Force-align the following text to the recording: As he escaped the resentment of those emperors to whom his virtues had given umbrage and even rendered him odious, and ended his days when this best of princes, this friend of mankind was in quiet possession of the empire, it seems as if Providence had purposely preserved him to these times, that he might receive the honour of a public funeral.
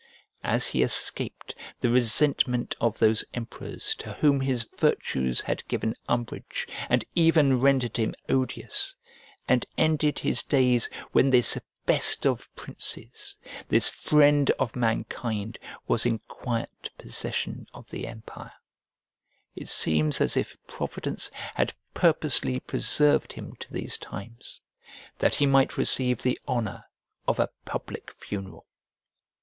As 0.43 0.65
he 0.69 0.81
escaped 0.81 1.53
the 1.81 1.91
resentment 1.91 2.75
of 2.81 2.97
those 2.97 3.23
emperors 3.35 3.93
to 3.99 4.13
whom 4.13 4.41
his 4.41 4.63
virtues 4.75 5.41
had 5.41 5.67
given 5.67 5.93
umbrage 6.09 6.67
and 6.89 7.05
even 7.13 7.59
rendered 7.59 7.97
him 7.97 8.15
odious, 8.27 8.95
and 9.47 9.67
ended 9.77 10.17
his 10.17 10.41
days 10.41 10.89
when 11.11 11.29
this 11.29 11.55
best 11.85 12.25
of 12.25 12.49
princes, 12.55 13.37
this 13.69 13.89
friend 13.89 14.49
of 14.57 14.75
mankind 14.75 15.59
was 15.87 16.03
in 16.03 16.17
quiet 16.27 16.89
possession 16.97 17.67
of 17.71 17.91
the 17.91 18.07
empire, 18.07 18.53
it 19.55 19.69
seems 19.69 20.19
as 20.19 20.35
if 20.35 20.57
Providence 20.65 21.29
had 21.53 21.75
purposely 21.93 22.59
preserved 22.59 23.33
him 23.33 23.53
to 23.59 23.71
these 23.71 23.99
times, 23.99 24.63
that 25.19 25.35
he 25.35 25.45
might 25.45 25.77
receive 25.77 26.23
the 26.23 26.39
honour 26.47 26.85
of 27.27 27.39
a 27.39 27.51
public 27.65 28.11
funeral. 28.17 28.65